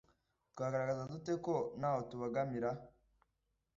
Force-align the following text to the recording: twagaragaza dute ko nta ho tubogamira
twagaragaza 0.51 1.09
dute 1.11 1.33
ko 1.45 1.53
nta 1.79 1.91
ho 1.95 1.99
tubogamira 2.09 2.69